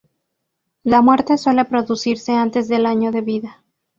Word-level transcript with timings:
La 0.83 1.03
muerte 1.03 1.37
suele 1.37 1.63
producirse 1.63 2.33
antes 2.33 2.67
del 2.67 2.87
año 2.87 3.11
de 3.11 3.21
vida. 3.21 3.63